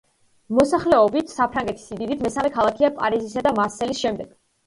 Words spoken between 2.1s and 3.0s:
მესამე ქალაქია